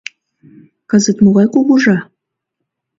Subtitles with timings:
[0.89, 1.97] Кызыт могай кугыжа?